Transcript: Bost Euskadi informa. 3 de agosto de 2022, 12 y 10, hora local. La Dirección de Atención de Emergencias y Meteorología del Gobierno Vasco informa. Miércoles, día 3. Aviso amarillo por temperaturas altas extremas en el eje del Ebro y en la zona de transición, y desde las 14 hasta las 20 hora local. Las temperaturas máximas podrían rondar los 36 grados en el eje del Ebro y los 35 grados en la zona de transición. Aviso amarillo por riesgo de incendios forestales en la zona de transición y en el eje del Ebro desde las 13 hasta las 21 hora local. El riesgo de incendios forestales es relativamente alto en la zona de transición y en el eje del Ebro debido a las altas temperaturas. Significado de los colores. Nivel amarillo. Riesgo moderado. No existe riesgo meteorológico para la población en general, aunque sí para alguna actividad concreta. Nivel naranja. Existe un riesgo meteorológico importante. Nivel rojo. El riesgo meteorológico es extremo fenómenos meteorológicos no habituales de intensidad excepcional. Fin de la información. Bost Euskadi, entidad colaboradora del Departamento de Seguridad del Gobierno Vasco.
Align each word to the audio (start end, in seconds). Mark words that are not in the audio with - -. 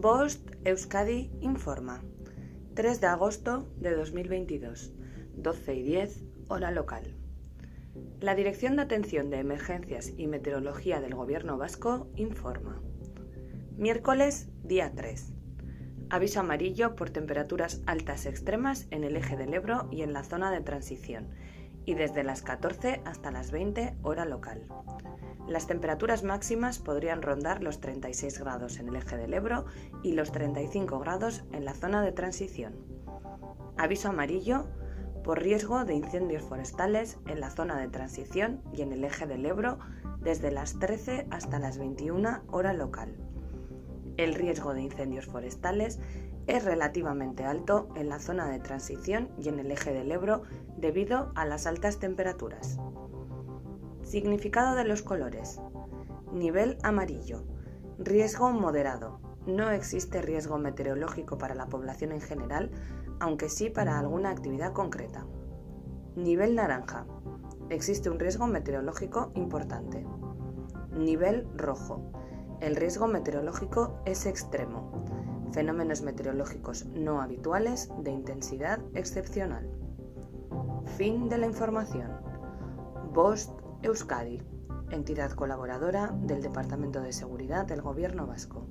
Bost 0.00 0.52
Euskadi 0.64 1.28
informa. 1.40 2.04
3 2.76 3.00
de 3.00 3.08
agosto 3.08 3.68
de 3.80 3.96
2022, 3.96 4.92
12 5.34 5.74
y 5.74 5.82
10, 5.82 6.24
hora 6.46 6.70
local. 6.70 7.16
La 8.20 8.36
Dirección 8.36 8.76
de 8.76 8.82
Atención 8.82 9.28
de 9.28 9.40
Emergencias 9.40 10.12
y 10.16 10.28
Meteorología 10.28 11.00
del 11.00 11.16
Gobierno 11.16 11.58
Vasco 11.58 12.06
informa. 12.14 12.80
Miércoles, 13.76 14.48
día 14.62 14.92
3. 14.94 15.32
Aviso 16.10 16.38
amarillo 16.38 16.94
por 16.94 17.10
temperaturas 17.10 17.82
altas 17.86 18.24
extremas 18.26 18.86
en 18.92 19.02
el 19.02 19.16
eje 19.16 19.36
del 19.36 19.52
Ebro 19.52 19.88
y 19.90 20.02
en 20.02 20.12
la 20.12 20.22
zona 20.22 20.52
de 20.52 20.60
transición, 20.60 21.26
y 21.88 21.94
desde 21.94 22.22
las 22.22 22.42
14 22.42 23.00
hasta 23.06 23.30
las 23.30 23.50
20 23.50 23.94
hora 24.02 24.26
local. 24.26 24.66
Las 25.48 25.66
temperaturas 25.66 26.22
máximas 26.22 26.78
podrían 26.80 27.22
rondar 27.22 27.62
los 27.62 27.80
36 27.80 28.38
grados 28.40 28.78
en 28.78 28.88
el 28.88 28.96
eje 28.96 29.16
del 29.16 29.32
Ebro 29.32 29.64
y 30.02 30.12
los 30.12 30.30
35 30.30 30.98
grados 30.98 31.44
en 31.50 31.64
la 31.64 31.72
zona 31.72 32.02
de 32.02 32.12
transición. 32.12 32.74
Aviso 33.78 34.10
amarillo 34.10 34.66
por 35.24 35.40
riesgo 35.40 35.86
de 35.86 35.94
incendios 35.94 36.42
forestales 36.42 37.16
en 37.26 37.40
la 37.40 37.48
zona 37.48 37.80
de 37.80 37.88
transición 37.88 38.60
y 38.70 38.82
en 38.82 38.92
el 38.92 39.02
eje 39.02 39.26
del 39.26 39.46
Ebro 39.46 39.78
desde 40.20 40.50
las 40.50 40.78
13 40.78 41.26
hasta 41.30 41.58
las 41.58 41.78
21 41.78 42.42
hora 42.48 42.74
local. 42.74 43.16
El 44.18 44.34
riesgo 44.34 44.74
de 44.74 44.82
incendios 44.82 45.24
forestales 45.24 46.00
es 46.48 46.64
relativamente 46.64 47.44
alto 47.44 47.90
en 47.94 48.08
la 48.08 48.18
zona 48.18 48.48
de 48.48 48.58
transición 48.58 49.28
y 49.38 49.48
en 49.50 49.58
el 49.60 49.70
eje 49.70 49.92
del 49.92 50.10
Ebro 50.10 50.42
debido 50.78 51.30
a 51.36 51.44
las 51.44 51.66
altas 51.66 51.98
temperaturas. 51.98 52.78
Significado 54.02 54.74
de 54.74 54.84
los 54.84 55.02
colores. 55.02 55.60
Nivel 56.32 56.78
amarillo. 56.82 57.44
Riesgo 57.98 58.50
moderado. 58.50 59.20
No 59.46 59.70
existe 59.70 60.22
riesgo 60.22 60.58
meteorológico 60.58 61.36
para 61.36 61.54
la 61.54 61.66
población 61.66 62.12
en 62.12 62.22
general, 62.22 62.70
aunque 63.20 63.50
sí 63.50 63.68
para 63.68 63.98
alguna 63.98 64.30
actividad 64.30 64.72
concreta. 64.72 65.26
Nivel 66.16 66.54
naranja. 66.54 67.06
Existe 67.68 68.08
un 68.08 68.18
riesgo 68.18 68.46
meteorológico 68.46 69.32
importante. 69.34 70.06
Nivel 70.92 71.46
rojo. 71.54 72.10
El 72.60 72.74
riesgo 72.74 73.06
meteorológico 73.06 74.00
es 74.06 74.24
extremo 74.24 75.04
fenómenos 75.52 76.02
meteorológicos 76.02 76.86
no 76.86 77.20
habituales 77.20 77.90
de 78.02 78.10
intensidad 78.10 78.80
excepcional. 78.94 79.68
Fin 80.96 81.28
de 81.28 81.38
la 81.38 81.46
información. 81.46 82.10
Bost 83.12 83.50
Euskadi, 83.82 84.42
entidad 84.90 85.32
colaboradora 85.32 86.14
del 86.22 86.42
Departamento 86.42 87.00
de 87.00 87.12
Seguridad 87.12 87.66
del 87.66 87.82
Gobierno 87.82 88.26
Vasco. 88.26 88.66